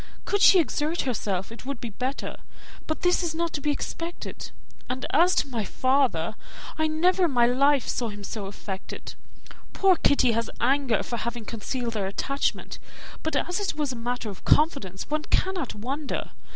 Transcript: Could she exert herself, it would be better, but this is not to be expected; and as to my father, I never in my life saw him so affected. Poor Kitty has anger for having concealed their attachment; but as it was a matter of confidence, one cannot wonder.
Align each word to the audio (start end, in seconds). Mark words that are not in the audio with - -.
Could 0.25 0.41
she 0.41 0.59
exert 0.59 1.01
herself, 1.01 1.51
it 1.51 1.63
would 1.63 1.79
be 1.79 1.91
better, 1.91 2.37
but 2.87 3.03
this 3.03 3.21
is 3.21 3.35
not 3.35 3.53
to 3.53 3.61
be 3.61 3.69
expected; 3.69 4.49
and 4.89 5.05
as 5.11 5.35
to 5.35 5.47
my 5.47 5.63
father, 5.63 6.33
I 6.75 6.87
never 6.87 7.25
in 7.25 7.31
my 7.31 7.45
life 7.45 7.87
saw 7.87 8.09
him 8.09 8.23
so 8.23 8.47
affected. 8.47 9.13
Poor 9.73 9.95
Kitty 9.95 10.31
has 10.31 10.49
anger 10.59 11.03
for 11.03 11.17
having 11.17 11.45
concealed 11.45 11.93
their 11.93 12.07
attachment; 12.07 12.79
but 13.21 13.35
as 13.35 13.59
it 13.59 13.75
was 13.75 13.91
a 13.91 13.95
matter 13.95 14.31
of 14.31 14.43
confidence, 14.43 15.07
one 15.07 15.25
cannot 15.25 15.75
wonder. 15.75 16.31